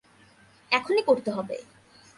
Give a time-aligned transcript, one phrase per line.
[0.71, 1.55] এখনই করতে হবে।